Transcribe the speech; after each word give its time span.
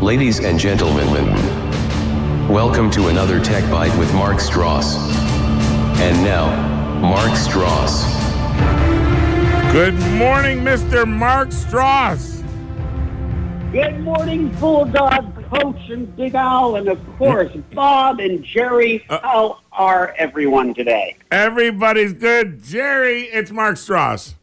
Ladies 0.00 0.40
and 0.40 0.58
gentlemen, 0.58 1.06
welcome 2.48 2.90
to 2.92 3.08
another 3.08 3.38
TechByte 3.38 3.96
with 3.98 4.12
Mark 4.14 4.38
Stross. 4.38 4.96
And 6.00 6.24
now, 6.24 6.46
Mark 6.98 7.30
Stross. 7.32 8.02
Good 9.70 9.94
morning, 10.16 10.60
Mr. 10.60 11.06
Mark 11.06 11.50
Stross. 11.50 12.42
Good 13.70 14.00
morning, 14.00 14.48
Bulldog 14.58 15.34
Coach 15.50 15.90
and 15.90 16.16
Big 16.16 16.34
Al, 16.34 16.76
and 16.76 16.88
of 16.88 16.98
course, 17.18 17.52
Bob 17.74 18.18
and 18.18 18.42
Jerry. 18.42 19.04
Uh, 19.08 19.20
How 19.20 19.58
are 19.72 20.14
everyone 20.16 20.74
today? 20.74 21.16
Everybody's 21.30 22.14
good. 22.14 22.64
Jerry, 22.64 23.24
it's 23.24 23.50
Mark 23.50 23.76
Stross. 23.76 24.34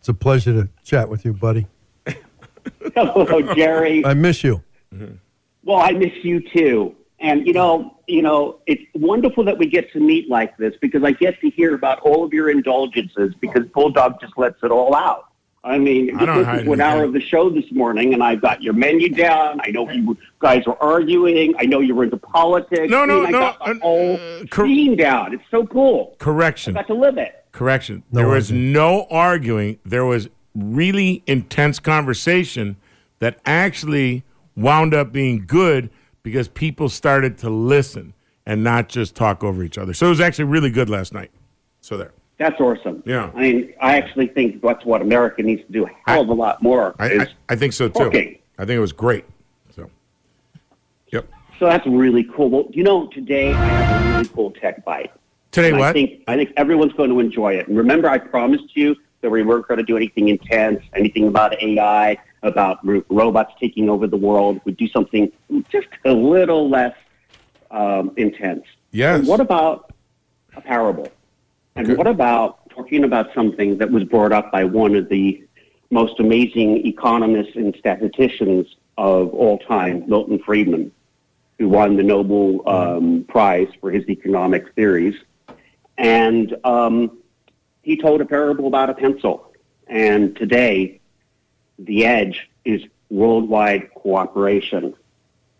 It's 0.00 0.08
a 0.08 0.14
pleasure 0.14 0.52
to 0.52 0.68
chat 0.84 1.08
with 1.08 1.24
you, 1.24 1.32
buddy. 1.32 1.66
Hello, 2.94 3.54
Jerry. 3.54 4.04
I 4.04 4.14
miss 4.14 4.42
you. 4.42 4.62
Well, 4.92 5.78
I 5.78 5.92
miss 5.92 6.12
you 6.22 6.40
too. 6.40 6.96
And 7.20 7.46
you 7.46 7.52
know, 7.52 7.98
you 8.06 8.22
know, 8.22 8.60
it's 8.66 8.82
wonderful 8.94 9.44
that 9.44 9.58
we 9.58 9.66
get 9.66 9.92
to 9.92 10.00
meet 10.00 10.28
like 10.28 10.56
this 10.56 10.74
because 10.80 11.04
I 11.04 11.12
get 11.12 11.40
to 11.42 11.50
hear 11.50 11.74
about 11.74 12.00
all 12.00 12.24
of 12.24 12.32
your 12.32 12.50
indulgences 12.50 13.34
because 13.40 13.66
Bulldog 13.74 14.20
just 14.20 14.36
lets 14.38 14.62
it 14.62 14.70
all 14.70 14.94
out. 14.94 15.26
I 15.62 15.76
mean, 15.76 16.16
I 16.16 16.24
this 16.24 16.62
is 16.62 16.66
one 16.66 16.80
hour 16.80 17.04
of 17.04 17.12
the 17.12 17.20
show 17.20 17.50
this 17.50 17.70
morning, 17.70 18.14
and 18.14 18.22
I've 18.22 18.40
got 18.40 18.62
your 18.62 18.72
menu 18.72 19.10
down. 19.10 19.60
I 19.62 19.70
know 19.70 19.90
you 19.90 20.16
guys 20.38 20.64
were 20.66 20.82
arguing. 20.82 21.54
I 21.58 21.66
know 21.66 21.80
you 21.80 21.94
were 21.94 22.04
into 22.04 22.16
politics. 22.16 22.90
No, 22.90 23.04
no, 23.04 23.20
I 23.20 23.22
mean, 23.24 23.32
no, 23.32 23.38
I 23.38 23.42
got 23.42 23.58
the 23.58 23.70
uh, 23.72 23.78
whole 23.80 24.14
uh, 24.14 24.44
cor- 24.50 24.64
scene 24.64 24.96
down. 24.96 25.34
It's 25.34 25.42
so 25.50 25.66
cool. 25.66 26.16
Correction. 26.18 26.72
Got 26.72 26.86
to 26.86 26.94
live 26.94 27.18
it. 27.18 27.44
Correction. 27.52 28.02
No 28.10 28.20
there 28.20 28.28
was 28.28 28.50
arguing. 28.50 28.72
no 28.72 29.06
arguing. 29.10 29.78
There 29.84 30.06
was 30.06 30.30
really 30.54 31.22
intense 31.26 31.78
conversation 31.78 32.76
that 33.18 33.38
actually 33.44 34.24
wound 34.56 34.94
up 34.94 35.12
being 35.12 35.44
good 35.46 35.90
because 36.22 36.48
people 36.48 36.88
started 36.88 37.38
to 37.38 37.50
listen 37.50 38.14
and 38.46 38.64
not 38.64 38.88
just 38.88 39.14
talk 39.14 39.44
over 39.44 39.62
each 39.62 39.78
other. 39.78 39.94
So 39.94 40.06
it 40.06 40.10
was 40.10 40.20
actually 40.20 40.46
really 40.46 40.70
good 40.70 40.90
last 40.90 41.12
night. 41.12 41.30
So 41.80 41.96
there. 41.96 42.12
That's 42.38 42.58
awesome. 42.58 43.02
Yeah. 43.04 43.30
I 43.34 43.40
mean, 43.40 43.74
I 43.80 43.98
actually 43.98 44.28
think 44.28 44.62
that's 44.62 44.84
what 44.84 45.02
America 45.02 45.42
needs 45.42 45.62
to 45.66 45.72
do 45.72 45.86
a 45.86 45.90
hell 46.06 46.22
of 46.22 46.28
a 46.28 46.34
lot 46.34 46.62
more. 46.62 46.94
I, 46.98 47.06
I, 47.06 47.26
I 47.50 47.56
think 47.56 47.74
so 47.74 47.88
too. 47.88 48.04
Okay. 48.04 48.40
I 48.58 48.64
think 48.64 48.76
it 48.76 48.80
was 48.80 48.92
great. 48.92 49.24
So, 49.74 49.90
yep. 51.12 51.28
so 51.58 51.66
that's 51.66 51.86
really 51.86 52.24
cool. 52.24 52.48
Well, 52.50 52.66
you 52.70 52.82
know, 52.82 53.08
today 53.08 53.52
I 53.52 53.66
have 53.66 54.04
a 54.04 54.08
really 54.12 54.28
cool 54.28 54.50
tech 54.52 54.84
bite. 54.84 55.12
Today, 55.50 55.68
And 55.68 55.76
I 55.76 55.80
what? 55.80 55.92
think 55.92 56.22
I 56.28 56.36
think 56.36 56.52
everyone's 56.56 56.92
going 56.94 57.10
to 57.10 57.20
enjoy 57.20 57.54
it. 57.54 57.68
And 57.68 57.76
remember, 57.76 58.08
I 58.08 58.18
promised 58.18 58.74
you 58.76 58.96
that 59.20 59.30
we 59.30 59.42
weren't 59.42 59.68
going 59.68 59.78
to 59.78 59.84
do 59.84 59.96
anything 59.96 60.28
intense, 60.28 60.82
anything 60.94 61.28
about 61.28 61.60
AI, 61.62 62.16
about 62.42 62.84
ro- 62.86 63.04
robots 63.08 63.52
taking 63.60 63.88
over 63.88 64.06
the 64.06 64.16
world. 64.16 64.60
We'd 64.64 64.76
do 64.76 64.88
something 64.88 65.30
just 65.70 65.88
a 66.04 66.12
little 66.12 66.68
less 66.68 66.96
um, 67.70 68.12
intense. 68.16 68.64
Yes. 68.92 69.20
And 69.20 69.28
what 69.28 69.40
about 69.40 69.92
a 70.56 70.60
parable? 70.60 71.08
And 71.76 71.96
what 71.96 72.06
about 72.06 72.68
talking 72.70 73.04
about 73.04 73.32
something 73.34 73.78
that 73.78 73.90
was 73.90 74.04
brought 74.04 74.32
up 74.32 74.50
by 74.50 74.64
one 74.64 74.94
of 74.94 75.08
the 75.08 75.44
most 75.90 76.20
amazing 76.20 76.86
economists 76.86 77.56
and 77.56 77.74
statisticians 77.78 78.76
of 78.96 79.32
all 79.34 79.58
time, 79.58 80.04
Milton 80.08 80.38
Friedman, 80.38 80.92
who 81.58 81.68
won 81.68 81.96
the 81.96 82.02
Nobel 82.02 82.68
um, 82.68 83.24
Prize 83.28 83.68
for 83.80 83.90
his 83.90 84.08
economic 84.08 84.72
theories. 84.74 85.14
And 85.98 86.56
um, 86.64 87.18
he 87.82 87.96
told 87.96 88.20
a 88.20 88.24
parable 88.24 88.66
about 88.66 88.90
a 88.90 88.94
pencil. 88.94 89.52
And 89.86 90.36
today, 90.36 90.99
the 91.80 92.04
edge 92.04 92.50
is 92.64 92.82
worldwide 93.08 93.92
cooperation. 93.94 94.94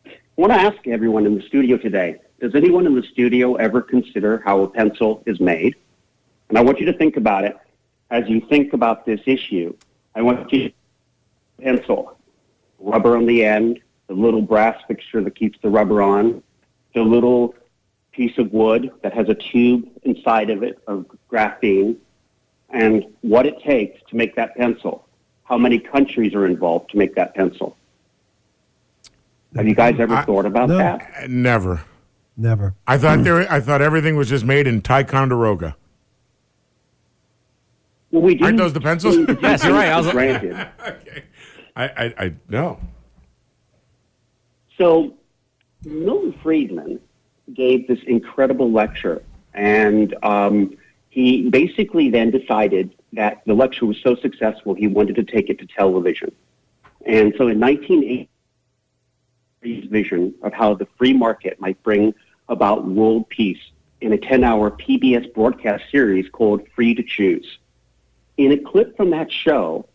I 0.07 0.11
want 0.37 0.53
to 0.53 0.59
ask 0.59 0.87
everyone 0.87 1.27
in 1.27 1.37
the 1.37 1.43
studio 1.43 1.77
today 1.77 2.21
does 2.41 2.55
anyone 2.55 2.87
in 2.87 2.95
the 2.95 3.03
studio 3.03 3.57
ever 3.57 3.83
consider 3.83 4.43
how 4.43 4.63
a 4.63 4.69
pencil 4.69 5.23
is 5.27 5.41
made? 5.41 5.77
And 6.49 6.57
I 6.57 6.63
want 6.63 6.81
you 6.81 6.87
to 6.87 6.93
think 6.95 7.19
about 7.19 7.45
it 7.45 7.55
as 8.11 8.27
you 8.29 8.41
think 8.49 8.73
about 8.73 9.05
this 9.05 9.21
issue. 9.27 9.77
I 10.15 10.23
want 10.23 10.51
you 10.51 10.71
to 10.71 10.75
pencil, 11.61 12.17
rubber 12.79 13.17
on 13.17 13.27
the 13.27 13.45
end, 13.45 13.81
the 14.07 14.15
little 14.15 14.41
brass 14.41 14.81
fixture 14.89 15.23
that 15.23 15.37
keeps 15.37 15.59
the 15.61 15.69
rubber 15.69 16.01
on, 16.01 16.43
the 16.95 17.03
little 17.03 17.55
piece 18.13 18.39
of 18.39 18.51
wood 18.53 18.91
that 19.03 19.13
has 19.13 19.29
a 19.29 19.35
tube 19.35 19.87
inside 20.05 20.49
of 20.49 20.63
it 20.63 20.83
of 20.87 21.05
graphene, 21.31 21.97
and 22.71 23.05
what 23.21 23.45
it 23.45 23.63
takes 23.63 24.01
to 24.09 24.17
make 24.17 24.35
that 24.37 24.57
pencil. 24.57 25.07
How 25.51 25.59
many 25.59 25.81
countries 25.81 26.33
are 26.35 26.47
involved 26.47 26.91
to 26.93 26.97
make 26.97 27.17
that 27.17 27.35
pencil? 27.35 27.77
Have 29.57 29.67
you 29.67 29.75
guys 29.75 29.97
ever 29.99 30.15
I- 30.15 30.25
thought 30.25 30.47
about 30.47 30.69
No. 30.69 30.79
that? 30.79 31.29
Never. 31.29 31.83
Never. 32.37 32.75
I 32.87 32.97
thought 32.97 33.25
there. 33.25 33.51
I 33.53 33.59
thought 33.59 33.83
everything 33.83 34.15
was 34.17 34.29
just 34.29 34.45
made 34.45 34.69
in 34.69 34.81
Ticonderoga. 34.81 35.77
Well, 38.13 38.23
we 38.23 38.37
do. 38.37 38.45
Aren't 38.45 38.59
those 38.59 38.73
the 38.73 38.81
pencils? 38.81 39.17
Yes, 39.43 39.65
you're 39.65 39.73
right. 39.75 39.89
I 39.89 39.97
was- 39.99 40.11
granted. 40.13 40.53
okay. 40.87 41.25
I, 41.75 41.85
I, 41.85 42.15
I 42.27 42.35
no. 42.49 42.79
So, 44.79 45.15
Milton 45.85 46.33
Friedman 46.45 47.01
gave 47.55 47.89
this 47.89 47.99
incredible 48.07 48.71
lecture, 48.71 49.21
and 49.53 50.15
um, 50.23 50.77
he 51.11 51.51
basically 51.51 52.09
then 52.09 52.31
decided 52.31 52.95
that 53.13 53.43
the 53.47 53.55
lecture 53.55 53.87
was 53.87 53.99
so 54.03 54.15
successful 54.17 54.75
he 54.75 54.87
wanted 54.87 55.17
to 55.17 55.25
take 55.25 55.51
it 55.51 55.59
to 55.59 55.67
television. 55.67 56.33
And 57.07 57.35
so, 57.37 57.49
in 57.49 57.59
1980, 57.59 58.29
his 59.63 59.85
vision 59.87 60.35
of 60.43 60.53
how 60.53 60.75
the 60.75 60.87
free 60.97 61.13
market 61.13 61.61
might 61.61 61.83
bring 61.83 62.15
about 62.49 62.87
world 62.87 63.29
peace 63.29 63.61
in 64.01 64.13
a 64.13 64.19
10-hour 64.19 64.71
PBS 64.73 65.33
broadcast 65.35 65.85
series 65.91 66.29
called 66.31 66.67
Free 66.75 66.95
to 66.95 67.03
Choose. 67.03 67.59
In 68.37 68.53
a 68.53 68.59
clip 68.59 68.97
from 68.97 69.11
that 69.11 69.31
show, 69.31 69.87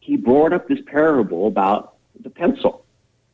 he 0.00 0.16
brought 0.16 0.52
up 0.52 0.68
this 0.68 0.80
parable 0.86 1.46
about 1.46 1.94
the 2.20 2.28
pencil. 2.28 2.84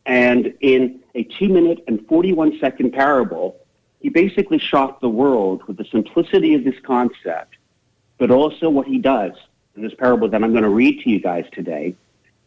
And 0.07 0.55
in 0.61 1.01
a 1.15 1.25
two 1.25 1.49
minute 1.49 1.83
and 1.89 2.07
41 2.07 2.59
second 2.61 2.93
parable, 2.93 3.57
he 4.01 4.09
basically 4.09 4.59
shocked 4.59 5.01
the 5.01 5.09
world 5.09 5.63
with 5.65 5.77
the 5.77 5.85
simplicity 5.85 6.55
of 6.55 6.65
this 6.65 6.79
concept, 6.85 7.57
but 8.21 8.31
also 8.31 8.69
what 8.69 8.87
he 8.87 8.99
does 8.99 9.33
in 9.75 9.83
this 9.83 9.95
parable 9.95 10.29
that 10.29 10.45
I'm 10.45 10.53
going 10.53 10.63
to 10.63 10.69
read 10.69 11.01
to 11.03 11.11
you 11.11 11.19
guys 11.19 11.47
today. 11.53 11.97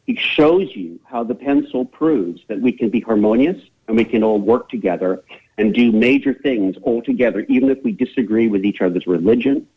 He 0.05 0.15
shows 0.15 0.69
you 0.75 0.99
how 1.03 1.23
the 1.23 1.33
pencil 1.33 1.83
proves 1.83 2.41
that 2.47 2.61
we 2.61 2.71
can 2.71 2.89
be 2.89 2.99
harmonious 2.99 3.59
and 3.87 3.97
we 3.97 4.05
can 4.05 4.23
all 4.23 4.39
work 4.39 4.69
together 4.69 5.23
and 5.57 5.73
do 5.73 5.91
major 5.91 6.33
things 6.35 6.75
all 6.83 7.01
together, 7.01 7.39
even 7.49 7.71
if 7.71 7.83
we 7.83 7.91
disagree 7.91 8.47
with 8.47 8.63
each 8.63 8.81
other's 8.81 9.07
religion, 9.07 9.67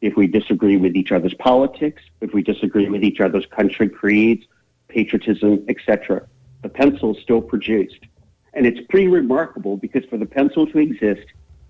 if 0.00 0.16
we 0.16 0.26
disagree 0.26 0.78
with 0.78 0.96
each 0.96 1.12
other's 1.12 1.34
politics, 1.34 2.02
if 2.22 2.32
we 2.32 2.42
disagree 2.42 2.88
with 2.88 3.04
each 3.04 3.20
other's 3.20 3.46
country 3.46 3.88
creeds, 3.88 4.46
patriotism, 4.88 5.62
etc. 5.68 6.26
The 6.62 6.70
pencil 6.70 7.14
is 7.14 7.22
still 7.22 7.42
produced. 7.42 8.00
And 8.54 8.66
it's 8.66 8.80
pretty 8.88 9.08
remarkable 9.08 9.76
because 9.76 10.06
for 10.06 10.16
the 10.16 10.26
pencil 10.26 10.66
to 10.68 10.78
exist, 10.78 11.26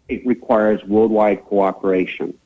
it 0.08 0.24
requires 0.24 0.80
worldwide 0.84 1.44
cooperation. 1.44 2.38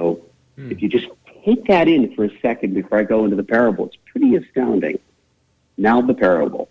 So 0.00 0.22
if 0.56 0.78
hmm. 0.78 0.78
you 0.78 0.88
just 0.88 1.08
take 1.44 1.66
that 1.66 1.86
in 1.86 2.14
for 2.14 2.24
a 2.24 2.40
second 2.40 2.74
before 2.74 2.98
I 2.98 3.02
go 3.02 3.24
into 3.24 3.36
the 3.36 3.42
parable, 3.42 3.86
it's 3.86 3.96
pretty 4.10 4.34
astounding. 4.36 4.98
Now 5.76 6.00
the 6.00 6.14
parable. 6.14 6.68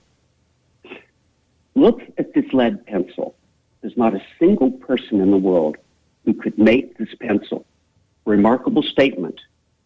Look 1.75 2.01
at 2.17 2.33
this 2.33 2.51
lead 2.53 2.85
pencil. 2.87 3.35
There's 3.81 3.97
not 3.97 4.15
a 4.15 4.21
single 4.39 4.71
person 4.71 5.21
in 5.21 5.31
the 5.31 5.37
world 5.37 5.77
who 6.25 6.33
could 6.33 6.57
make 6.57 6.97
this 6.97 7.13
pencil. 7.19 7.65
Remarkable 8.25 8.83
statement. 8.83 9.39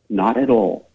Not 0.09 0.37
at 0.37 0.49
all. 0.49 0.89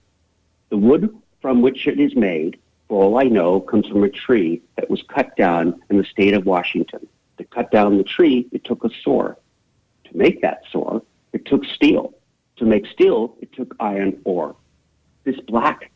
The 0.70 0.78
wood 0.78 1.14
from 1.40 1.62
which 1.62 1.86
it 1.86 2.00
is 2.00 2.16
made, 2.16 2.58
for 2.88 3.04
all 3.04 3.18
I 3.18 3.24
know, 3.24 3.60
comes 3.60 3.86
from 3.86 4.04
a 4.04 4.10
tree 4.10 4.62
that 4.76 4.90
was 4.90 5.02
cut 5.02 5.36
down 5.36 5.80
in 5.90 5.98
the 5.98 6.04
state 6.04 6.34
of 6.34 6.46
Washington. 6.46 7.06
To 7.36 7.44
cut 7.44 7.70
down 7.70 7.98
the 7.98 8.04
tree, 8.04 8.48
it 8.52 8.64
took 8.64 8.84
a 8.84 8.90
saw. 9.02 9.28
To 9.28 10.16
make 10.16 10.40
that 10.42 10.62
saw, 10.72 11.00
it 11.32 11.44
took 11.44 11.64
steel. 11.64 12.14
To 12.58 12.64
make 12.64 12.86
steel, 12.86 13.36
it 13.40 13.52
took 13.52 13.76
iron 13.78 14.20
ore. 14.24 14.56
This 15.22 15.38
black 15.46 15.92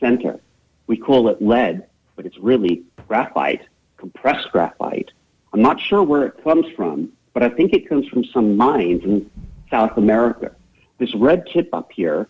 center, 0.00 0.40
we 0.86 0.96
call 0.96 1.28
it 1.28 1.42
lead, 1.42 1.86
but 2.14 2.24
it's 2.24 2.38
really 2.38 2.84
graphite, 3.06 3.62
compressed 3.98 4.50
graphite. 4.50 5.10
I'm 5.52 5.60
not 5.60 5.78
sure 5.78 6.02
where 6.02 6.24
it 6.24 6.42
comes 6.42 6.66
from, 6.74 7.12
but 7.34 7.42
I 7.42 7.50
think 7.50 7.74
it 7.74 7.86
comes 7.86 8.08
from 8.08 8.24
some 8.24 8.56
mines 8.56 9.04
in 9.04 9.30
South 9.70 9.98
America. 9.98 10.52
This 10.96 11.14
red 11.14 11.46
tip 11.52 11.68
up 11.74 11.92
here, 11.92 12.28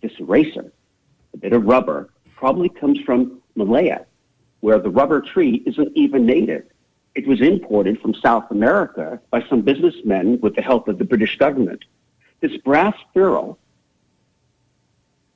this 0.00 0.12
eraser, 0.20 0.72
a 1.34 1.36
bit 1.36 1.52
of 1.52 1.64
rubber, 1.64 2.10
probably 2.36 2.68
comes 2.68 3.00
from 3.00 3.40
Malaya, 3.56 4.06
where 4.60 4.78
the 4.78 4.90
rubber 4.90 5.20
tree 5.20 5.64
isn't 5.66 5.90
even 5.96 6.24
native. 6.24 6.66
It 7.16 7.26
was 7.26 7.40
imported 7.40 8.00
from 8.00 8.14
South 8.14 8.48
America 8.52 9.20
by 9.30 9.44
some 9.48 9.62
businessmen 9.62 10.38
with 10.40 10.54
the 10.54 10.62
help 10.62 10.86
of 10.86 10.98
the 10.98 11.04
British 11.04 11.36
government. 11.36 11.84
This 12.40 12.56
brass 12.58 12.94
ferrule, 13.12 13.58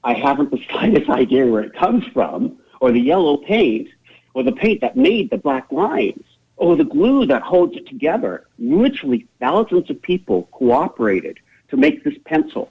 I 0.05 0.15
haven't 0.15 0.51
the 0.51 0.65
slightest 0.71 1.11
idea 1.11 1.47
where 1.47 1.63
it 1.63 1.75
comes 1.75 2.05
from, 2.13 2.59
or 2.81 2.93
the 2.93 3.01
yellow 3.01 3.37
paint, 3.39 3.89
or 4.35 4.43
the 4.43 4.53
paint 4.53 4.81
that 4.81 4.97
made 4.97 5.31
the 5.31 5.39
black 5.39 5.71
lines, 5.73 6.25
or 6.57 6.77
the 6.77 6.85
glue 6.85 7.27
that 7.27 7.43
holds 7.43 7.77
it 7.77 7.87
together. 7.89 8.47
Literally 8.59 9.27
thousands 9.41 9.91
of 9.91 10.01
people 10.03 10.49
cooperated 10.53 11.39
to 11.71 11.77
make 11.77 12.05
this 12.05 12.15
pencil. 12.25 12.71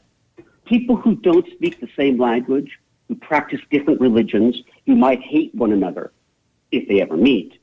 People 0.65 0.95
who 0.95 1.15
don't 1.15 1.45
speak 1.51 1.79
the 1.79 1.89
same 1.97 2.17
language, 2.17 2.79
who 3.07 3.15
practice 3.15 3.59
different 3.69 3.99
religions, 3.99 4.61
who 4.85 4.95
might 4.95 5.21
hate 5.21 5.53
one 5.53 5.73
another 5.73 6.11
if 6.71 6.87
they 6.87 7.01
ever 7.01 7.17
meet. 7.17 7.57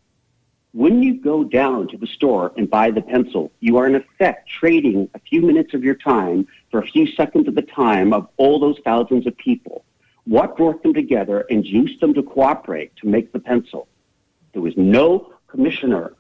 When 0.73 1.03
you 1.03 1.15
go 1.15 1.45
down 1.45 1.89
to 1.89 1.97
the 1.97 2.07
store 2.07 2.53
and 2.57 2.69
buy 2.69 2.91
the 2.91 3.01
pencil, 3.01 3.51
you 3.61 3.79
are 3.79 3.87
in 3.87 3.95
effect 3.95 4.51
trading 4.51 5.09
a 5.15 5.19
few 5.19 5.41
minutes 5.41 5.73
of 5.73 5.83
your 5.83 5.95
time 5.95 6.47
for 6.71 6.81
a 6.81 6.87
few 6.87 7.07
seconds 7.07 7.49
of 7.49 7.55
the 7.55 7.63
time 7.63 8.13
of 8.13 8.29
all 8.37 8.59
those 8.59 8.79
thousands 8.85 9.27
of 9.27 9.37
people. 9.37 9.85
What 10.25 10.57
brought 10.57 10.83
them 10.83 10.93
together 10.93 11.47
and 11.49 11.65
induced 11.65 12.01
them 12.01 12.13
to 12.15 12.23
cooperate 12.23 12.95
to 12.97 13.07
make 13.07 13.33
the 13.33 13.39
pencil? 13.39 13.89
There 14.53 14.63
was 14.63 14.77
no 14.77 15.33
commissioner 15.47 16.15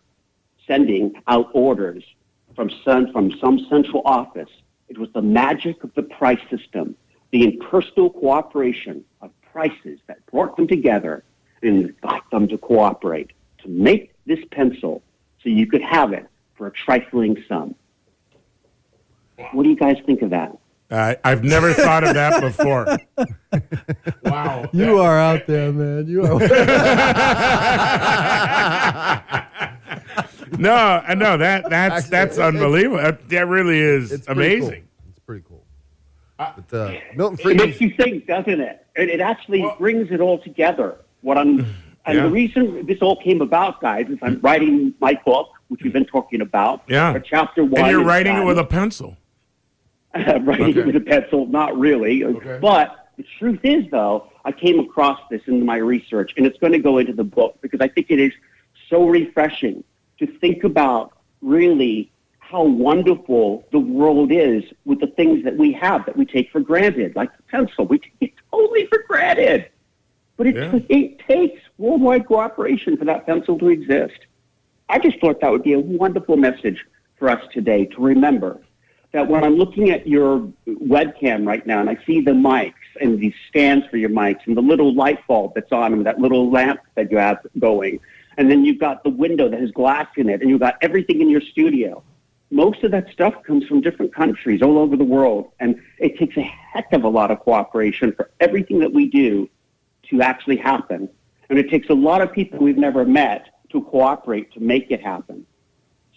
sending 0.66 1.14
out 1.26 1.50
orders 1.52 2.04
from 2.54 2.70
some, 2.84 3.12
from 3.12 3.32
some 3.38 3.66
central 3.68 4.02
office. 4.04 4.50
It 4.88 4.98
was 4.98 5.10
the 5.12 5.22
magic 5.22 5.84
of 5.84 5.94
the 5.94 6.02
price 6.02 6.40
system, 6.50 6.96
the 7.30 7.44
impersonal 7.44 8.10
cooperation 8.10 9.04
of 9.20 9.30
prices 9.52 9.98
that 10.06 10.24
brought 10.26 10.56
them 10.56 10.66
together 10.66 11.22
and 11.62 11.98
got 12.00 12.30
them 12.30 12.48
to 12.48 12.56
cooperate 12.58 13.32
to 13.62 13.68
make 13.68 14.12
this 14.26 14.38
pencil 14.50 15.02
so 15.42 15.48
you 15.48 15.66
could 15.66 15.82
have 15.82 16.12
it 16.12 16.26
for 16.54 16.66
a 16.66 16.70
trifling 16.70 17.36
sum. 17.48 17.74
What 19.52 19.62
do 19.62 19.68
you 19.68 19.76
guys 19.76 19.96
think 20.06 20.22
of 20.22 20.30
that? 20.30 20.56
Uh, 20.90 21.14
I've 21.22 21.44
never 21.44 21.72
thought 21.74 22.02
of 22.02 22.14
that 22.14 22.40
before. 22.40 22.86
wow. 24.24 24.68
You 24.72 24.98
are 24.98 25.18
out 25.18 25.46
there, 25.46 25.70
man. 25.72 26.06
You 26.08 26.24
are. 26.24 26.38
No, 30.58 30.72
I 30.74 31.14
know 31.14 31.36
that 31.36 31.68
that's 31.68 31.94
Actually, 32.06 32.10
that's 32.10 32.38
it- 32.38 32.40
it- 32.40 32.44
unbelievable. 32.46 32.96
That, 33.02 33.28
that 33.28 33.46
really 33.48 33.78
is 33.78 34.12
It's 34.12 34.26
pretty 34.26 34.58
cool. 34.60 34.68
amazing. 34.68 34.88
It's 35.10 35.18
pretty 35.20 35.44
cool. 35.46 35.64
But 36.38 36.72
uh, 36.72 36.92
Milton 37.14 37.50
It 37.50 37.56
makes 37.58 37.80
you 37.80 37.90
think, 37.90 38.26
doesn't 38.26 38.60
it? 38.60 38.86
It, 38.96 39.10
it 39.10 39.20
actually 39.20 39.62
Well- 39.62 39.76
brings 39.78 40.10
it 40.10 40.20
all 40.20 40.38
together. 40.38 40.96
What 41.20 41.36
I'm, 41.36 41.60
and 42.06 42.16
Yeah. 42.16 42.22
the 42.24 42.30
reason 42.30 42.86
this 42.86 42.98
all 43.02 43.16
came 43.16 43.42
about, 43.42 43.80
guys, 43.80 44.06
is 44.08 44.18
I'm 44.22 44.40
writing 44.40 44.94
my 45.00 45.20
book, 45.26 45.50
which 45.68 45.82
we've 45.82 45.92
been 45.92 46.06
talking 46.06 46.40
about. 46.40 46.82
Yeah. 46.88 47.12
For 47.12 47.20
chapter 47.20 47.64
one. 47.64 47.82
And 47.82 47.90
you're 47.90 48.00
is 48.00 48.06
writing 48.06 48.36
it 48.36 48.44
with 48.44 48.58
a 48.58 48.64
pencil. 48.64 49.16
writing 50.14 50.70
Okay. 50.78 50.82
with 50.84 50.96
a 50.96 51.00
pencil, 51.00 51.46
not 51.46 51.76
really. 51.78 52.24
But 52.60 53.10
the 53.16 53.24
truth 53.38 53.60
is, 53.62 53.84
though, 53.90 54.30
I 54.44 54.52
came 54.52 54.78
across 54.80 55.20
this 55.30 55.42
in 55.46 55.64
my 55.64 55.76
research, 55.76 56.32
and 56.36 56.46
it's 56.46 56.58
going 56.58 56.72
to 56.72 56.78
go 56.78 56.98
into 56.98 57.12
the 57.12 57.24
book 57.24 57.58
because 57.60 57.80
I 57.80 57.88
think 57.88 58.06
it 58.10 58.18
is 58.18 58.32
so 58.88 59.06
refreshing 59.06 59.84
to 60.18 60.26
think 60.26 60.64
about 60.64 61.12
really 61.42 62.10
how 62.38 62.62
wonderful 62.64 63.66
the 63.72 63.78
world 63.78 64.32
is 64.32 64.64
with 64.86 65.00
the 65.00 65.06
things 65.06 65.44
that 65.44 65.56
we 65.56 65.70
have 65.72 66.06
that 66.06 66.16
we 66.16 66.24
take 66.24 66.50
for 66.50 66.60
granted, 66.60 67.14
like 67.14 67.36
the 67.36 67.42
pencil. 67.44 67.84
We 67.86 67.98
take 67.98 68.14
it 68.20 68.32
totally 68.50 68.86
for 68.86 69.04
granted. 69.06 69.68
But 70.38 70.46
it, 70.46 70.54
Yeah. 70.56 70.78
it 70.88 71.18
takes 71.18 71.60
worldwide 71.76 72.26
cooperation 72.26 72.96
for 72.96 73.04
that 73.04 73.26
pencil 73.26 73.58
to 73.58 73.68
exist. 73.68 74.18
I 74.88 74.98
just 74.98 75.20
thought 75.20 75.40
that 75.42 75.50
would 75.50 75.62
be 75.64 75.74
a 75.74 75.78
wonderful 75.78 76.38
message 76.38 76.86
for 77.16 77.28
us 77.28 77.42
today 77.52 77.84
to 77.86 78.00
remember 78.00 78.58
that 79.12 79.26
when 79.26 79.42
I'm 79.42 79.56
looking 79.56 79.90
at 79.90 80.06
your 80.06 80.46
webcam 80.66 81.46
right 81.46 81.66
now 81.66 81.80
and 81.80 81.88
I 81.88 81.98
see 82.06 82.20
the 82.20 82.32
mics 82.32 82.74
and 83.00 83.18
these 83.18 83.34
stands 83.48 83.86
for 83.86 83.96
your 83.96 84.10
mics 84.10 84.46
and 84.46 84.56
the 84.56 84.62
little 84.62 84.94
light 84.94 85.26
bulb 85.26 85.54
that's 85.54 85.72
on 85.72 85.90
them, 85.90 86.04
that 86.04 86.20
little 86.20 86.50
lamp 86.50 86.80
that 86.94 87.10
you 87.10 87.16
have 87.16 87.38
going, 87.58 88.00
and 88.36 88.50
then 88.50 88.64
you've 88.64 88.78
got 88.78 89.02
the 89.04 89.10
window 89.10 89.48
that 89.48 89.60
has 89.60 89.70
glass 89.70 90.06
in 90.16 90.28
it, 90.28 90.40
and 90.40 90.50
you've 90.50 90.60
got 90.60 90.76
everything 90.82 91.20
in 91.20 91.28
your 91.28 91.40
studio. 91.40 92.02
Most 92.50 92.82
of 92.84 92.90
that 92.92 93.10
stuff 93.10 93.42
comes 93.42 93.66
from 93.66 93.80
different 93.80 94.14
countries 94.14 94.62
all 94.62 94.78
over 94.78 94.96
the 94.96 95.04
world, 95.04 95.52
and 95.58 95.80
it 95.98 96.18
takes 96.18 96.36
a 96.36 96.42
heck 96.42 96.92
of 96.92 97.04
a 97.04 97.08
lot 97.08 97.30
of 97.30 97.40
cooperation 97.40 98.12
for 98.12 98.30
everything 98.40 98.78
that 98.78 98.92
we 98.92 99.08
do 99.08 99.48
to 100.10 100.22
actually 100.22 100.56
happen. 100.56 101.08
And 101.50 101.58
it 101.58 101.68
takes 101.70 101.88
a 101.88 101.94
lot 101.94 102.20
of 102.22 102.32
people 102.32 102.58
we've 102.58 102.78
never 102.78 103.04
met 103.04 103.46
to 103.70 103.82
cooperate 103.82 104.52
to 104.52 104.60
make 104.60 104.90
it 104.90 105.02
happen. 105.02 105.37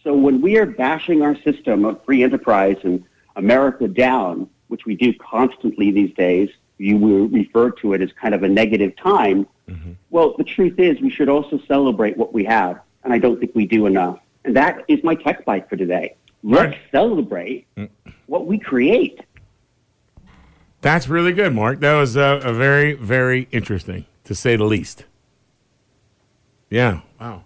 So 0.03 0.13
when 0.15 0.41
we 0.41 0.57
are 0.57 0.65
bashing 0.65 1.21
our 1.21 1.35
system 1.41 1.85
of 1.85 2.03
free 2.03 2.23
enterprise 2.23 2.77
and 2.83 3.03
America 3.35 3.87
down, 3.87 4.49
which 4.67 4.85
we 4.85 4.95
do 4.95 5.13
constantly 5.13 5.91
these 5.91 6.13
days, 6.15 6.49
you 6.77 6.97
will 6.97 7.27
refer 7.27 7.69
to 7.71 7.93
it 7.93 8.01
as 8.01 8.11
kind 8.13 8.33
of 8.33 8.43
a 8.43 8.47
negative 8.49 8.95
time. 8.95 9.45
Well, 10.09 10.35
the 10.37 10.43
truth 10.43 10.77
is 10.79 10.99
we 10.99 11.09
should 11.09 11.29
also 11.29 11.57
celebrate 11.65 12.17
what 12.17 12.33
we 12.33 12.43
have, 12.43 12.81
and 13.05 13.13
I 13.13 13.19
don't 13.19 13.39
think 13.39 13.53
we 13.55 13.65
do 13.65 13.85
enough. 13.85 14.19
And 14.43 14.53
that 14.57 14.83
is 14.89 15.01
my 15.03 15.15
tech 15.15 15.45
bite 15.45 15.69
for 15.69 15.77
today. 15.77 16.15
Let's 16.43 16.71
Right. 16.71 16.77
celebrate 16.91 17.67
what 18.25 18.47
we 18.47 18.57
create. 18.59 19.21
That's 20.81 21.07
really 21.07 21.31
good, 21.31 21.53
Mark. 21.53 21.79
That 21.79 21.93
was 21.95 22.17
uh, 22.17 22.41
a 22.43 22.51
very, 22.51 22.93
very 22.93 23.47
interesting, 23.51 24.05
to 24.25 24.35
say 24.35 24.55
the 24.57 24.65
least. 24.65 25.05
Yeah. 26.69 27.01
Wow. 27.19 27.43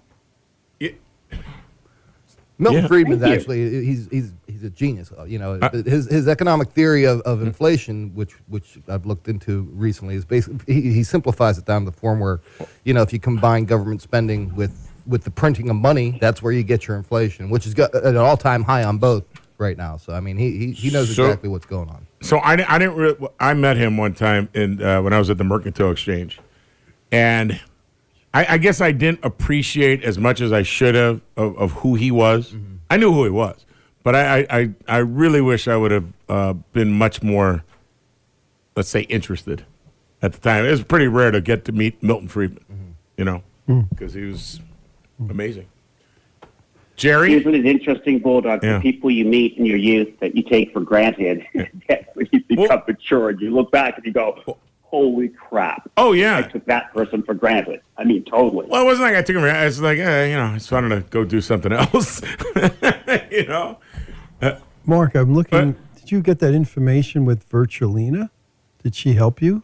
It- 2.58 2.62
Milton 2.62 2.82
Yeah. 2.84 2.88
Friedman's 2.88 3.22
Thank 3.22 3.32
you. 3.34 3.38
actually 3.40 3.86
he's 3.86 4.08
he's 4.12 4.34
he's 4.48 4.64
a 4.64 4.70
genius. 4.70 5.12
You 5.28 5.40
know, 5.40 5.60
his 5.86 6.08
his 6.10 6.28
economic 6.28 6.70
theory 6.72 7.04
of, 7.06 7.22
of 7.22 7.42
inflation, 7.42 8.14
which 8.16 8.34
which 8.48 8.78
I've 8.88 9.06
looked 9.06 9.28
into 9.28 9.64
recently, 9.74 10.16
is 10.16 10.24
basically 10.26 10.74
he, 10.74 10.82
he 10.94 11.04
simplifies 11.04 11.58
it 11.58 11.66
down 11.66 11.84
to 11.86 11.92
the 11.92 11.98
form 11.98 12.20
where, 12.20 12.40
you 12.86 12.94
know, 12.94 13.02
if 13.02 13.12
you 13.12 13.20
combine 13.20 13.66
government 13.66 14.02
spending 14.02 14.56
with 14.56 14.90
with 15.06 15.24
the 15.24 15.32
printing 15.32 15.70
of 15.70 15.76
money, 15.76 16.18
that's 16.22 16.42
where 16.42 16.52
you 16.54 16.64
get 16.64 16.88
your 16.88 16.98
inflation, 16.98 17.50
which 17.50 17.68
is 17.68 17.74
got 17.74 17.94
at 17.94 18.06
an 18.06 18.18
all 18.18 18.38
time 18.38 18.64
high 18.64 18.84
on 18.86 18.98
both 18.98 19.24
right 19.58 19.78
now. 19.78 19.98
So 19.98 20.14
I 20.14 20.20
mean, 20.22 20.38
he 20.38 20.58
he, 20.58 20.72
he 20.72 20.90
knows 20.92 21.14
So- 21.16 21.26
exactly 21.26 21.50
what's 21.50 21.66
going 21.66 21.90
on. 21.90 22.08
So 22.22 22.38
I, 22.38 22.54
I 22.74 22.80
didn't. 22.80 22.96
Re- 22.96 23.28
I 23.40 23.54
met 23.54 23.78
him 23.78 23.98
one 23.98 24.14
time 24.16 24.50
in 24.56 24.82
uh, 24.82 25.02
when 25.02 25.12
I 25.14 25.20
was 25.20 25.30
at 25.30 25.38
the 25.38 25.44
Mercantile 25.44 25.92
Exchange, 25.92 26.40
and 27.12 27.60
I, 28.36 28.56
I 28.56 28.58
guess 28.58 28.82
I 28.82 28.92
didn't 28.92 29.24
appreciate 29.24 30.04
as 30.04 30.18
much 30.18 30.42
as 30.42 30.52
I 30.52 30.62
should 30.62 30.94
have 30.94 31.22
of, 31.38 31.58
of 31.58 31.72
who 31.72 31.96
he 31.96 32.12
was. 32.12 32.52
Mm-hmm. 32.52 32.76
I 32.90 32.98
knew 32.98 33.14
who 33.14 33.24
he 33.24 33.30
was, 33.30 33.66
but 34.04 34.14
I 34.14 34.40
I, 34.40 34.48
I, 34.50 34.74
I 34.90 34.98
really 34.98 35.40
wish 35.40 35.70
I 35.70 35.78
would 35.78 35.92
have 35.92 36.06
uh, 36.28 36.54
been 36.74 36.92
much 36.92 37.24
more, 37.24 37.64
let's 38.76 38.90
say, 38.90 39.02
interested 39.02 39.66
at 40.22 40.34
the 40.34 40.40
time. 40.40 40.66
It 40.66 40.72
was 40.72 40.84
pretty 40.84 41.08
rare 41.08 41.32
to 41.32 41.40
get 41.40 41.64
to 41.66 41.72
meet 41.72 42.04
Milton 42.04 42.28
Friedman, 42.28 42.66
mm-hmm. 42.70 42.92
you 43.18 43.24
know, 43.24 43.42
mm. 43.70 43.90
because 43.90 44.14
he 44.14 44.26
was 44.26 44.60
mm. 45.22 45.32
amazing. 45.32 45.68
Jerry, 46.98 47.34
Isn't 47.34 47.56
it 47.56 47.66
interesting, 47.66 48.20
Bulldog, 48.20 48.64
Yeah. 48.64 48.78
the 48.78 48.82
people 48.82 49.12
you 49.12 49.26
meet 49.26 49.58
in 49.58 49.66
your 49.66 49.78
youth 49.78 50.18
that 50.20 50.36
you 50.36 50.44
take 50.44 50.72
for 50.72 50.80
granted, 50.80 51.46
that 51.90 52.10
when 52.16 52.28
you 52.32 52.42
become 52.48 52.68
Well- 52.68 52.84
mature 52.88 53.30
and 53.30 53.40
you 53.40 53.52
look 53.52 53.72
back 53.72 53.98
and 53.98 54.06
you 54.06 54.14
go, 54.14 54.58
holy 54.86 55.30
crap. 55.30 55.90
oh 55.98 56.14
yeah. 56.14 56.38
I 56.38 56.42
took 56.44 56.66
that 56.66 56.94
person 56.94 57.24
for 57.24 57.34
granted. 57.34 57.82
I 57.98 58.04
mean, 58.04 58.24
totally. 58.24 58.66
Well, 58.68 58.82
it 58.82 58.86
wasn't 58.86 59.08
like 59.08 59.16
I 59.16 59.22
took 59.22 59.36
him. 59.36 59.42
for 59.42 59.50
I 59.50 59.66
was 59.66 59.82
like, 59.82 59.98
eh, 60.00 60.26
you 60.28 60.36
know, 60.36 60.46
I 60.46 60.54
just 60.56 60.72
wanted 60.72 60.90
to 60.90 61.02
go 61.10 61.24
do 61.26 61.42
something 61.42 61.72
else. 61.72 62.22
you 63.32 63.46
know, 63.48 63.78
Mark, 64.86 65.16
I'm 65.16 65.34
looking. 65.34 65.72
But- 65.74 65.96
did 66.02 66.12
you 66.12 66.22
get 66.22 66.38
that 66.40 66.54
information 66.54 67.26
with 67.26 67.50
Virtualina? 67.50 68.30
Did 68.84 68.94
she 68.94 69.14
help 69.14 69.42
you? 69.42 69.64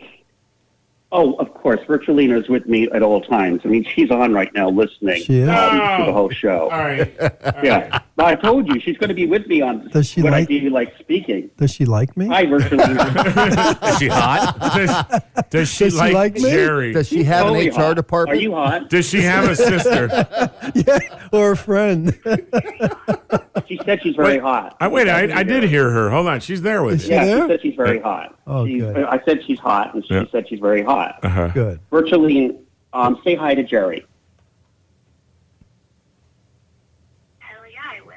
Oh, 1.14 1.34
of 1.34 1.54
course. 1.54 1.82
Virtualina 1.82 2.42
is 2.42 2.48
with 2.48 2.66
me 2.68 2.90
at 2.92 3.04
all 3.04 3.20
times. 3.20 3.62
I 3.66 3.68
mean, 3.68 3.84
she's 3.84 4.10
on 4.12 4.34
right 4.34 4.50
now 4.54 4.70
listening 4.70 5.22
She 5.24 5.40
is? 5.40 5.50
um, 5.50 5.72
to 6.00 6.06
the 6.06 6.14
whole 6.14 6.30
show. 6.30 6.70
all 6.70 6.80
right. 6.80 7.14
Yeah. 7.64 8.00
But 8.16 8.26
I 8.28 8.36
told 8.36 8.68
you, 8.68 8.80
she's 8.80 8.98
going 8.98 9.10
to 9.10 9.14
be 9.16 9.26
with 9.26 9.46
me 9.48 9.62
on 9.62 9.90
Does 9.90 10.08
she 10.08 10.22
when 10.22 10.32
like- 10.32 10.44
I 10.50 10.60
do 10.60 10.70
like 10.70 10.94
speaking. 11.00 11.50
Does 11.58 11.72
she 11.72 11.86
like 11.86 12.16
me? 12.16 12.28
Hi, 12.28 12.46
Virtualina. 12.46 13.84
Is 13.94 13.98
she 14.00 14.08
hot? 14.08 14.58
Does, 14.60 15.50
does 15.50 15.70
she 15.70 15.84
Does 15.86 15.94
she 15.94 16.00
like, 16.00 16.14
like 16.14 16.34
me? 16.36 16.42
Jerry? 16.42 16.94
Does 16.94 17.08
she 17.10 17.24
have 17.24 17.44
Totally 17.48 17.68
an 17.70 17.74
HR 17.76 17.80
hot. 17.82 17.96
department? 17.96 18.38
Are 18.38 18.42
you 18.42 18.54
hot? 18.54 18.90
Does 18.90 19.06
she 19.10 19.22
have 19.22 19.50
a 19.50 19.56
sister? 19.56 20.08
yeah, 20.76 21.00
or 21.34 21.52
a 21.52 21.58
friend. 21.58 22.18
She 23.72 23.80
said 23.86 24.04
she's 24.04 24.18
very 24.18 24.34
Wait, 24.34 24.42
hot. 24.42 24.76
I 24.82 24.90
wait. 24.90 25.08
I, 25.08 25.40
I 25.40 25.44
did 25.44 25.64
hear 25.64 25.90
her. 25.90 26.10
Hold 26.10 26.28
on. 26.28 26.42
She's 26.42 26.62
there 26.62 26.84
with 26.84 26.96
Is 26.96 27.04
you. 27.04 27.08
she 27.08 27.14
Yeah, 27.14 27.26
there? 27.26 27.42
she 27.44 27.48
said 27.48 27.62
she's 27.62 27.76
very 27.76 28.00
hot. 28.02 28.38
Oh, 28.46 28.68
She's- 28.68 28.82
good. 28.82 29.06
I 29.06 29.22
said 29.24 29.40
she's 29.46 29.60
hot, 29.60 29.94
and 29.94 30.06
she 30.06 30.14
Yeah. 30.14 30.26
said 30.30 30.50
she's 30.50 30.60
very 30.60 30.84
hot. 30.84 31.20
Uh-huh. 31.24 31.48
Good. 31.54 31.80
Virtually, 31.90 32.58
um, 32.92 33.22
say 33.24 33.36
hi 33.36 33.56
to 33.56 33.64
Jerry. 33.64 34.06
Hell 37.40 37.62
yeah, 37.72 37.80
I 37.98 38.02
will. 38.06 38.12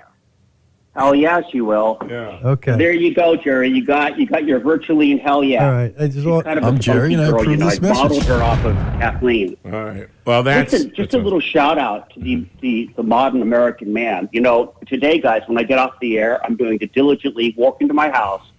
Oh 0.96 1.12
yes, 1.12 1.42
you 1.52 1.64
will. 1.64 1.98
Yeah. 2.08 2.38
Okay. 2.44 2.76
There 2.76 2.92
you 2.92 3.12
go, 3.14 3.34
Jerry. 3.34 3.68
You 3.68 3.84
got 3.84 4.16
you 4.16 4.26
got 4.26 4.44
your 4.44 4.60
virtually 4.60 5.10
in 5.10 5.18
hell 5.18 5.42
yeah. 5.42 5.66
All 5.66 5.72
right. 5.72 5.94
I 5.98 6.06
just 6.06 6.18
She's 6.18 6.24
want, 6.24 6.44
kind 6.44 6.58
of 6.58 6.64
a 6.64 6.68
I'm 6.68 6.78
Jerry, 6.78 7.14
and 7.14 7.22
I 7.22 7.28
spunky 7.28 7.44
girl, 7.46 7.54
you 7.56 7.58
approve 7.58 7.58
know, 7.58 7.70
this 7.70 7.78
I 7.78 7.92
modeled 7.94 8.10
message. 8.10 8.28
her 8.28 8.42
off 8.42 8.64
of 8.64 8.74
Kathleen. 9.00 9.56
All 9.64 9.70
right. 9.72 10.08
Well, 10.24 10.42
that's 10.44 10.72
Listen, 10.72 10.88
just 10.90 11.10
that's 11.10 11.14
a 11.14 11.18
little 11.18 11.40
shout 11.40 11.78
out 11.78 12.10
to 12.10 12.20
the, 12.20 12.36
mm-hmm. 12.36 12.58
the, 12.60 12.90
the 12.96 13.02
modern 13.02 13.42
American 13.42 13.92
man. 13.92 14.28
You 14.32 14.40
know, 14.40 14.74
today, 14.86 15.18
guys, 15.18 15.42
when 15.46 15.58
I 15.58 15.64
get 15.64 15.78
off 15.80 15.94
the 16.00 16.16
air, 16.16 16.44
I'm 16.44 16.54
going 16.54 16.78
to 16.78 16.86
diligently 16.86 17.54
walk 17.58 17.80
into 17.80 17.92
my 17.92 18.08
house, 18.10 18.52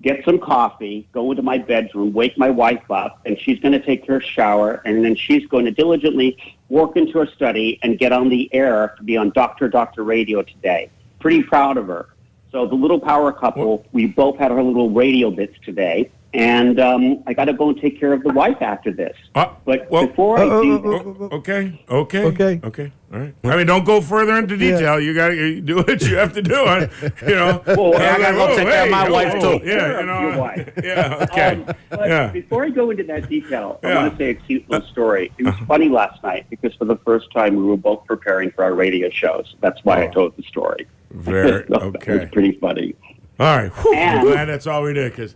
get 0.00 0.24
some 0.24 0.38
coffee, 0.38 1.08
go 1.12 1.32
into 1.32 1.42
my 1.42 1.58
bedroom, 1.58 2.12
wake 2.12 2.38
my 2.38 2.50
wife 2.50 2.88
up, 2.88 3.20
and 3.26 3.36
she's 3.40 3.58
going 3.58 3.72
to 3.72 3.84
take 3.84 4.06
her 4.06 4.20
shower, 4.20 4.80
and 4.84 5.04
then 5.04 5.16
she's 5.16 5.44
going 5.48 5.64
to 5.64 5.72
diligently 5.72 6.38
walk 6.68 6.96
into 6.96 7.18
her 7.18 7.26
study 7.26 7.80
and 7.82 7.98
get 7.98 8.12
on 8.12 8.28
the 8.28 8.48
air 8.54 8.94
to 8.96 9.02
be 9.02 9.16
on 9.16 9.30
Doctor 9.30 9.68
Doctor 9.68 10.04
Radio 10.04 10.42
today. 10.42 10.88
Pretty 11.20 11.42
proud 11.42 11.76
of 11.76 11.86
her. 11.86 12.08
So 12.50 12.66
the 12.66 12.74
little 12.74 12.98
power 12.98 13.32
couple, 13.32 13.86
we 13.92 14.06
both 14.06 14.36
had 14.38 14.50
our 14.50 14.62
little 14.62 14.90
radio 14.90 15.30
bits 15.30 15.54
today, 15.64 16.10
and 16.34 16.80
um, 16.80 17.22
I 17.26 17.32
got 17.32 17.44
to 17.44 17.52
go 17.52 17.68
and 17.68 17.80
take 17.80 18.00
care 18.00 18.12
of 18.12 18.24
the 18.24 18.32
wife 18.32 18.60
after 18.60 18.90
this. 18.90 19.16
Uh, 19.36 19.50
but 19.64 19.88
well- 19.90 20.06
before 20.08 20.38
I 20.38 20.42
Uh, 20.48 20.62
do, 20.62 20.74
uh, 20.76 20.98
this, 20.98 21.02
Oh, 21.20 21.28
okay, 21.36 21.80
okay, 21.88 22.24
Okay. 22.24 22.60
okay. 22.64 22.92
All 23.12 23.20
right. 23.20 23.34
I 23.44 23.56
mean, 23.56 23.66
don't 23.66 23.84
go 23.84 24.00
further 24.00 24.36
into 24.36 24.56
detail. 24.56 24.98
You 25.00 25.14
got 25.14 25.28
to 25.28 25.60
do 25.60 25.76
what 25.76 26.00
you 26.02 26.16
have 26.16 26.32
to 26.32 26.42
do. 26.42 26.54
I- 26.56 26.88
You 27.26 27.34
know. 27.36 27.62
Well, 27.66 27.92
Hey, 27.98 28.08
I 28.08 28.18
gotta 28.18 28.36
go 28.36 28.48
Oh, 28.52 28.56
take 28.56 28.68
care 28.68 28.84
of 28.84 28.90
my 28.90 29.04
hey, 29.04 29.10
wife, 29.12 29.32
oh, 29.36 29.58
too. 29.58 29.66
Yeah, 29.66 30.00
you 30.00 30.06
Your 30.28 30.38
wife. 30.38 30.72
Yeah. 30.84 31.26
Okay. 31.30 31.50
Um, 31.52 31.64
but 31.90 32.08
yeah. 32.08 32.26
before 32.32 32.64
I 32.64 32.70
go 32.70 32.90
into 32.90 33.04
that 33.04 33.28
detail, 33.28 33.78
I 33.84 33.88
Yeah. 33.88 33.94
want 34.02 34.12
to 34.12 34.18
say 34.18 34.30
a 34.30 34.34
cute 34.34 34.68
little 34.70 34.86
story. 34.88 35.30
It 35.38 35.44
was 35.44 35.54
funny 35.68 35.88
last 35.88 36.22
night 36.24 36.46
because 36.50 36.74
for 36.74 36.84
the 36.84 36.96
first 37.04 37.30
time 37.32 37.54
we 37.56 37.62
were 37.64 37.76
both 37.76 38.04
preparing 38.06 38.50
for 38.52 38.64
our 38.64 38.74
radio 38.74 39.08
shows. 39.10 39.54
That's 39.60 39.84
why 39.84 40.02
I 40.02 40.08
Oh. 40.08 40.12
told 40.12 40.36
the 40.36 40.42
story. 40.44 40.86
Very 41.10 41.66
So 41.68 41.74
okay. 41.76 42.14
It 42.16 42.20
was 42.22 42.30
pretty 42.30 42.52
funny. 42.52 42.94
All 43.38 43.56
right. 43.56 43.68
Whew, 43.72 43.92
I'm 43.94 43.98
And- 44.18 44.28
glad 44.28 44.44
that's 44.46 44.66
all 44.66 44.82
we 44.82 44.92
did 44.92 45.12
because 45.12 45.34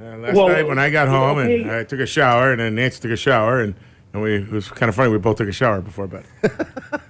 uh, 0.00 0.16
last 0.16 0.34
Well, 0.36 0.48
night 0.48 0.66
when 0.66 0.78
I 0.78 0.88
got 0.90 1.08
home 1.08 1.38
and 1.38 1.50
okay. 1.66 1.80
I 1.80 1.84
took 1.84 2.00
a 2.00 2.06
shower 2.06 2.52
and 2.52 2.60
then 2.60 2.74
Nancy 2.74 3.00
took 3.02 3.10
a 3.10 3.16
shower 3.16 3.60
and, 3.60 3.74
and 4.12 4.22
we 4.22 4.36
it 4.36 4.50
was 4.50 4.68
kind 4.68 4.88
of 4.88 4.94
funny. 4.94 5.10
We 5.10 5.18
both 5.18 5.36
took 5.38 5.48
a 5.48 5.52
shower 5.52 5.80
before 5.80 6.06
bed. 6.06 6.24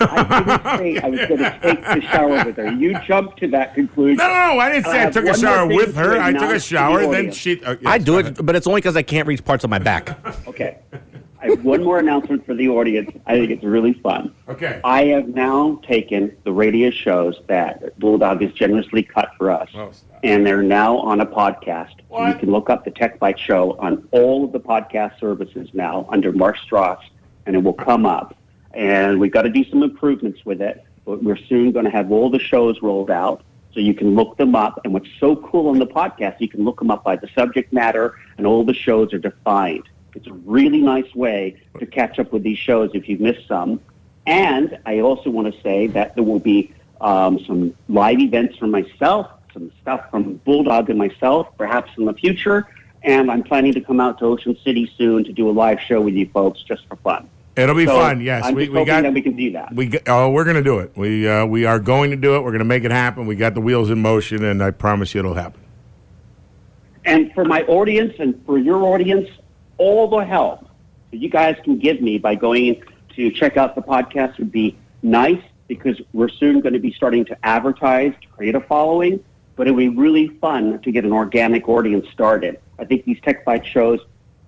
I 0.00 0.78
didn't 0.82 0.96
say 0.96 0.98
I 1.00 1.08
was 1.08 1.20
going 1.28 1.38
to 1.38 1.58
take 1.62 1.80
the 1.84 2.00
shower 2.02 2.44
with 2.44 2.56
her. 2.56 2.72
You 2.72 2.98
jumped 3.06 3.38
to 3.40 3.48
that 3.48 3.74
conclusion. 3.74 4.16
No, 4.16 4.26
no, 4.26 4.54
no. 4.54 4.58
I 4.60 4.72
didn't 4.72 4.84
say 4.86 4.90
I 4.92 4.96
have 5.02 5.12
took 5.12 5.24
a 5.26 5.38
shower 5.38 5.66
with 5.66 5.94
her. 5.96 6.18
I 6.20 6.32
took 6.32 6.42
a 6.42 6.44
announce 6.46 6.48
to 6.48 6.54
the 6.54 6.60
shower. 6.76 7.06
Then 7.12 7.30
she. 7.32 7.62
Uh, 7.62 7.72
yes, 7.72 7.80
I 7.86 7.98
do 7.98 8.18
it, 8.18 8.26
ahead. 8.26 8.44
but 8.46 8.56
it's 8.56 8.66
only 8.66 8.80
because 8.80 8.96
I 8.96 9.02
can't 9.02 9.26
reach 9.28 9.44
parts 9.44 9.64
of 9.64 9.70
my 9.70 9.78
back. 9.78 10.18
Okay. 10.48 10.78
I 11.40 11.46
have 11.50 11.64
one 11.64 11.84
more 11.84 11.98
announcement 11.98 12.46
for 12.46 12.54
the 12.54 12.68
audience. 12.68 13.10
I 13.26 13.34
think 13.38 13.50
it's 13.50 13.62
really 13.64 13.92
fun. 13.94 14.34
Okay. 14.48 14.80
I 14.84 15.04
have 15.06 15.28
now 15.28 15.80
taken 15.86 16.36
the 16.44 16.52
radio 16.52 16.90
shows 16.90 17.40
that 17.46 17.98
Bulldog 17.98 18.40
has 18.42 18.52
generously 18.52 19.02
cut 19.02 19.28
for 19.36 19.50
us, 19.50 19.68
Oh, 19.74 19.90
and 20.22 20.46
they're 20.46 20.62
now 20.62 20.96
on 20.98 21.20
a 21.20 21.26
podcast. 21.26 21.92
What? 22.08 22.28
you 22.28 22.34
can 22.38 22.50
look 22.50 22.70
up 22.70 22.84
the 22.84 22.90
TechByte 22.90 23.38
Show 23.38 23.76
on 23.78 24.08
all 24.12 24.44
of 24.44 24.52
the 24.52 24.60
podcast 24.60 25.20
services 25.20 25.68
now 25.74 26.06
under 26.10 26.32
Mark 26.32 26.56
Stross, 26.58 27.00
and 27.44 27.54
it 27.54 27.62
will 27.62 27.74
come 27.74 28.06
up. 28.06 28.36
And 28.72 29.20
we've 29.20 29.32
got 29.32 29.42
to 29.42 29.50
do 29.50 29.64
some 29.64 29.82
improvements 29.82 30.44
with 30.44 30.60
it, 30.62 30.82
but 31.04 31.22
we're 31.22 31.36
soon 31.36 31.72
going 31.72 31.84
to 31.84 31.90
have 31.90 32.10
all 32.12 32.30
the 32.30 32.38
shows 32.38 32.80
rolled 32.82 33.10
out. 33.10 33.42
So 33.72 33.80
you 33.80 33.92
can 33.92 34.14
look 34.14 34.38
them 34.38 34.54
up. 34.56 34.80
And 34.84 34.94
what's 34.94 35.08
so 35.20 35.36
cool 35.36 35.68
on 35.68 35.78
the 35.78 35.86
podcast, 35.86 36.40
you 36.40 36.48
can 36.48 36.64
look 36.64 36.78
them 36.78 36.90
up 36.90 37.04
by 37.04 37.16
the 37.16 37.28
subject 37.34 37.74
matter, 37.74 38.14
and 38.38 38.46
all 38.46 38.64
the 38.64 38.72
shows 38.72 39.12
are 39.12 39.18
defined. 39.18 39.82
It's 40.16 40.26
a 40.26 40.32
really 40.32 40.80
nice 40.80 41.14
way 41.14 41.56
to 41.78 41.84
catch 41.84 42.18
up 42.18 42.32
with 42.32 42.42
these 42.42 42.56
shows 42.58 42.90
if 42.94 43.06
you've 43.06 43.20
missed 43.20 43.46
some. 43.46 43.80
And 44.26 44.78
I 44.86 45.00
also 45.00 45.28
want 45.28 45.54
to 45.54 45.60
say 45.60 45.86
that 45.88 46.14
there 46.14 46.24
will 46.24 46.40
be 46.40 46.72
um, 47.02 47.38
some 47.46 47.74
live 47.88 48.18
events 48.18 48.56
from 48.56 48.70
myself, 48.70 49.30
some 49.52 49.70
stuff 49.82 50.10
from 50.10 50.36
Bulldog 50.38 50.88
and 50.88 50.98
myself, 50.98 51.48
perhaps 51.58 51.92
in 51.98 52.06
the 52.06 52.14
future. 52.14 52.66
And 53.02 53.30
I'm 53.30 53.42
planning 53.42 53.74
to 53.74 53.80
come 53.82 54.00
out 54.00 54.18
to 54.20 54.24
Ocean 54.24 54.56
City 54.64 54.90
soon 54.96 55.22
to 55.24 55.32
do 55.32 55.50
a 55.50 55.52
live 55.52 55.80
show 55.80 56.00
with 56.00 56.14
you 56.14 56.28
folks 56.30 56.62
just 56.62 56.86
for 56.88 56.96
fun. 56.96 57.28
It'll 57.54 57.74
be 57.74 57.86
So 57.86 57.96
fun. 57.96 58.20
Yes, 58.22 58.44
I'm 58.46 58.54
we, 58.54 58.68
we 58.68 58.84
got. 58.84 59.02
that 59.02 59.12
we 59.12 59.20
can 59.22 59.36
do 59.36 59.52
that. 59.52 59.74
We 59.74 59.92
oh, 60.06 60.30
we're 60.30 60.44
gonna 60.44 60.62
do 60.62 60.78
it. 60.80 60.92
We 60.96 61.26
uh, 61.28 61.46
we 61.46 61.64
are 61.64 61.78
going 61.78 62.10
to 62.10 62.16
do 62.16 62.36
it. 62.36 62.42
We're 62.42 62.52
gonna 62.52 62.64
make 62.64 62.84
it 62.84 62.90
happen. 62.90 63.26
We 63.26 63.36
got 63.36 63.54
the 63.54 63.60
wheels 63.60 63.90
in 63.90 64.00
motion, 64.02 64.44
and 64.44 64.62
I 64.62 64.72
promise 64.72 65.14
you 65.14 65.20
it'll 65.20 65.34
happen. 65.34 65.60
And 67.04 67.32
for 67.32 67.44
my 67.44 67.62
audience 67.62 68.14
and 68.18 68.44
for 68.44 68.58
your 68.58 68.82
audience, 68.82 69.30
all 69.78 70.08
the 70.08 70.24
help 70.24 70.68
that 71.10 71.18
you 71.18 71.28
guys 71.28 71.56
can 71.64 71.78
give 71.78 72.00
me 72.00 72.18
by 72.18 72.34
going 72.34 72.82
to 73.14 73.30
check 73.30 73.56
out 73.56 73.74
the 73.74 73.82
podcast 73.82 74.38
would 74.38 74.52
be 74.52 74.76
nice 75.02 75.42
because 75.68 76.00
we're 76.12 76.28
soon 76.28 76.60
going 76.60 76.74
to 76.74 76.78
be 76.78 76.92
starting 76.92 77.24
to 77.24 77.36
advertise 77.44 78.12
to 78.20 78.28
create 78.28 78.54
a 78.54 78.60
following. 78.60 79.22
But 79.56 79.66
it 79.66 79.72
would 79.72 79.80
be 79.80 79.88
really 79.88 80.28
fun 80.28 80.80
to 80.82 80.92
get 80.92 81.04
an 81.04 81.12
organic 81.12 81.68
audience 81.68 82.06
started. 82.12 82.60
I 82.78 82.84
think 82.84 83.04
these 83.04 83.18
TechByte 83.20 83.64
shows 83.64 84.00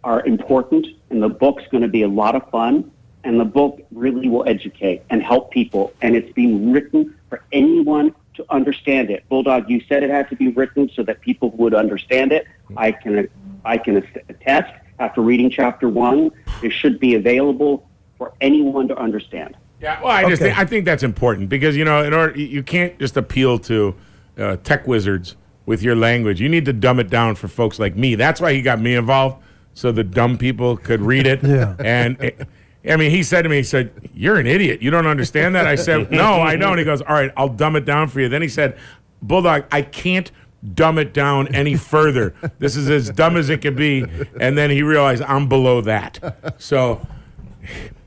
are 0.05 0.25
important, 0.27 0.87
and 1.11 1.23
the 1.23 1.31
book's 1.31 1.65
going 1.71 1.83
to 1.83 1.89
be 1.89 2.03
a 2.03 2.09
lot 2.09 2.35
of 2.35 2.49
fun. 2.51 2.91
And 3.25 3.41
the 3.41 3.45
book 3.45 3.81
really 3.91 4.29
will 4.29 4.47
educate 4.47 5.03
and 5.11 5.23
help 5.23 5.51
people. 5.51 5.93
And 6.03 6.15
it's 6.15 6.33
being 6.35 6.73
written 6.73 7.15
for 7.29 7.43
anyone 7.53 8.15
to 8.35 8.45
understand 8.49 9.11
it. 9.11 9.29
Bulldog, 9.29 9.69
you 9.69 9.83
said 9.89 10.03
it 10.03 10.11
had 10.11 10.29
to 10.31 10.37
be 10.37 10.49
written 10.49 10.91
so 10.95 11.03
that 11.03 11.21
people 11.21 11.51
would 11.51 11.75
understand 11.75 12.33
it. 12.33 12.47
Mm-hmm. 12.47 12.79
I 12.79 12.93
can 12.93 13.29
I 13.65 13.77
can 13.77 13.97
attest. 14.29 14.73
After 14.99 15.21
reading 15.21 15.51
chapter 15.51 15.89
one, 15.89 16.31
it 16.63 16.71
should 16.73 16.99
be 16.99 17.15
available 17.15 17.89
for 18.17 18.33
anyone 18.41 18.89
to 18.89 18.97
understand. 18.99 19.57
Yeah, 19.81 20.01
well, 20.03 20.11
I 20.11 20.23
just 20.29 20.43
Okay. 20.43 20.51
think, 20.51 20.59
I 20.59 20.65
think 20.65 20.85
that's 20.85 21.05
important 21.05 21.49
because 21.49 21.77
you 21.77 21.85
know, 21.85 22.03
in 22.03 22.13
order 22.13 22.37
you- 22.37 22.47
you 22.47 22.63
can't 22.65 22.99
just 22.99 23.17
appeal 23.17 23.59
to 23.61 23.95
uh, 24.39 24.57
tech 24.65 24.87
wizards 24.89 25.37
with 25.67 25.83
your 25.83 25.95
language. 25.95 26.41
You 26.41 26.49
need 26.49 26.65
to 26.65 26.73
dumb 26.73 26.99
it 26.99 27.11
down 27.11 27.35
for 27.37 27.47
folks 27.49 27.79
like 27.79 27.97
me. 27.97 28.15
That's 28.17 28.41
why 28.41 28.53
he 28.55 28.63
got 28.63 28.81
me 28.81 28.95
involved, 28.97 29.37
so 29.75 29.93
the 29.93 30.03
dumb 30.05 30.37
people 30.39 30.77
could 30.77 31.01
read 31.01 31.27
it. 31.27 31.41
Yeah. 31.45 31.75
And 31.79 32.21
it, 32.21 32.49
I 32.89 32.97
mean, 32.97 33.11
he 33.11 33.23
said 33.23 33.43
to 33.43 33.49
me, 33.49 33.57
he 33.59 33.63
said, 33.65 33.91
"You're 34.15 34.37
an 34.37 34.47
idiot. 34.47 34.81
You 34.83 34.91
don't 34.91 35.07
understand 35.07 35.55
that." 35.57 35.67
I 35.67 35.75
said, 35.75 36.11
"No, 36.11 36.41
I 36.41 36.57
don't." 36.57 36.79
He 36.79 36.85
goes, 36.85 37.03
"All 37.03 37.15
right, 37.15 37.31
I'll 37.37 37.49
dumb 37.49 37.77
it 37.77 37.85
down 37.85 38.09
for 38.09 38.21
you." 38.21 38.29
Then 38.29 38.41
he 38.43 38.49
said, 38.49 38.77
"Bulldog, 39.23 39.65
I 39.71 39.83
can't." 39.83 40.31
Dumb 40.75 40.99
it 40.99 41.15
down 41.15 41.55
any 41.55 41.77
further. 41.77 42.35
This 42.59 42.75
is 42.77 42.91
as 42.91 43.11
dumb 43.11 43.37
as 43.37 43.49
it 43.49 43.63
can 43.63 43.75
be. 43.77 44.05
And 44.41 44.59
then 44.59 44.71
he 44.71 44.83
realized 44.83 45.23
I'm 45.23 45.49
below 45.49 45.81
that. 45.83 46.55
So, 46.59 47.07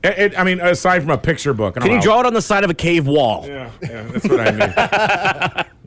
it, 0.04 0.18
it- 0.18 0.38
I 0.38 0.44
mean, 0.44 0.60
aside 0.60 1.00
from 1.00 1.10
a 1.12 1.18
picture 1.18 1.54
book, 1.54 1.74
Can 1.74 1.84
I'm 1.84 1.90
you 1.92 2.00
draw 2.02 2.20
it 2.20 2.26
on 2.26 2.34
the 2.34 2.42
side 2.42 2.62
of 2.64 2.68
a 2.70 2.74
cave 2.74 3.06
wall? 3.06 3.46
Yeah, 3.46 3.70
yeah, 3.82 4.02
that's 4.02 4.28
what 4.28 4.40
I 4.40 4.50
mean. 4.50 5.64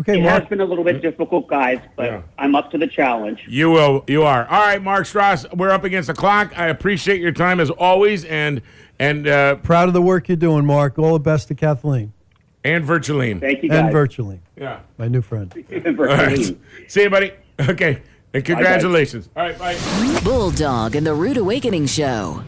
Okay, 0.00 0.18
It 0.18 0.22
Mark. 0.22 0.40
has 0.44 0.48
been 0.48 0.62
a 0.62 0.64
little 0.64 0.82
bit 0.82 1.02
difficult, 1.02 1.46
guys, 1.46 1.78
but 1.94 2.06
Yeah. 2.06 2.22
I'm 2.38 2.54
up 2.54 2.70
to 2.70 2.78
the 2.78 2.86
challenge. 2.86 3.44
You 3.46 3.70
will. 3.70 4.02
You 4.06 4.22
are. 4.22 4.46
All 4.48 4.60
right, 4.60 4.82
Mark 4.82 5.04
Stross. 5.04 5.44
We're 5.54 5.68
up 5.68 5.84
against 5.84 6.06
the 6.06 6.14
clock. 6.14 6.58
I 6.58 6.68
appreciate 6.68 7.20
your 7.20 7.32
time 7.32 7.60
as 7.60 7.68
always, 7.68 8.24
and 8.24 8.62
and 8.98 9.28
uh, 9.28 9.56
Proud 9.56 9.88
of 9.88 9.92
the 9.94 10.00
work 10.00 10.26
you're 10.30 10.36
doing, 10.38 10.64
Mark. 10.64 10.98
All 10.98 11.12
the 11.12 11.18
best 11.18 11.48
to 11.48 11.54
Kathleen 11.54 12.14
and 12.64 12.84
Virtualina. 12.84 13.40
Thank 13.40 13.62
you, 13.62 13.68
guys. 13.68 13.78
and 13.78 13.86
guys. 13.88 13.92
virtually, 13.92 14.40
Yeah. 14.56 14.80
my 14.98 15.08
new 15.08 15.22
friend. 15.22 15.52
All 15.98 16.04
right. 16.06 16.56
See 16.88 17.02
you, 17.02 17.10
buddy. 17.10 17.32
Okay. 17.60 18.02
And 18.32 18.44
congratulations. 18.44 19.28
All 19.36 19.42
right. 19.44 19.58
Bye. 19.58 20.20
Bulldog 20.22 20.94
and 20.94 21.04
the 21.06 21.14
Rude 21.14 21.36
Awakening 21.36 21.86
Show. 21.86 22.38